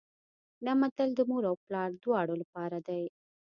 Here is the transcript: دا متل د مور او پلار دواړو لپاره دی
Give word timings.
دا 0.65 0.73
متل 0.81 1.09
د 1.15 1.19
مور 1.29 1.43
او 1.49 1.55
پلار 1.65 1.89
دواړو 2.03 2.33
لپاره 2.41 2.77
دی 2.87 3.03